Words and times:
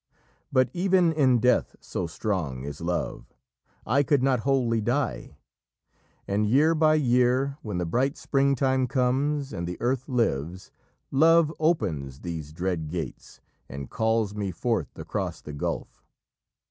"But 0.51 0.71
even 0.73 1.11
in 1.13 1.37
death, 1.37 1.75
so 1.79 2.07
strong 2.07 2.63
is 2.63 2.81
love, 2.81 3.35
I 3.85 4.01
could 4.01 4.23
not 4.23 4.39
wholly 4.39 4.81
die; 4.81 5.37
and 6.27 6.47
year 6.47 6.73
by 6.73 6.95
year, 6.95 7.59
When 7.61 7.77
the 7.77 7.85
bright 7.85 8.17
springtime 8.17 8.87
comes, 8.87 9.53
and 9.53 9.67
the 9.67 9.79
earth 9.79 10.09
lives, 10.09 10.71
Love 11.11 11.53
opens 11.59 12.21
these 12.21 12.51
dread 12.51 12.89
gates, 12.89 13.41
and 13.69 13.91
calls 13.91 14.33
me 14.33 14.49
forth 14.49 14.97
Across 14.97 15.41
the 15.41 15.53
gulf. 15.53 16.03